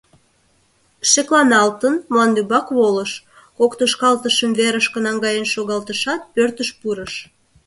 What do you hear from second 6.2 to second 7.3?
пӧртыш пурыш.